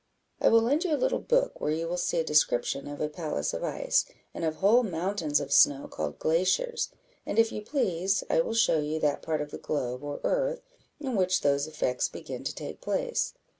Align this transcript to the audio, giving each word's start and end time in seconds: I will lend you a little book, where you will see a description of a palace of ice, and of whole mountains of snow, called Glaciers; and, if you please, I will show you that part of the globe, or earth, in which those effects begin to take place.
I 0.41 0.49
will 0.49 0.63
lend 0.63 0.83
you 0.83 0.95
a 0.95 0.97
little 0.97 1.19
book, 1.19 1.61
where 1.61 1.69
you 1.69 1.87
will 1.87 1.95
see 1.95 2.17
a 2.17 2.23
description 2.23 2.87
of 2.87 2.99
a 2.99 3.07
palace 3.07 3.53
of 3.53 3.63
ice, 3.63 4.03
and 4.33 4.43
of 4.43 4.55
whole 4.55 4.81
mountains 4.81 5.39
of 5.39 5.51
snow, 5.51 5.87
called 5.87 6.17
Glaciers; 6.17 6.89
and, 7.23 7.37
if 7.37 7.51
you 7.51 7.61
please, 7.61 8.23
I 8.27 8.41
will 8.41 8.55
show 8.55 8.79
you 8.79 8.99
that 9.01 9.21
part 9.21 9.41
of 9.41 9.51
the 9.51 9.59
globe, 9.59 10.03
or 10.03 10.19
earth, 10.23 10.61
in 10.99 11.15
which 11.15 11.41
those 11.41 11.67
effects 11.67 12.09
begin 12.09 12.43
to 12.45 12.55
take 12.55 12.81
place. 12.81 13.35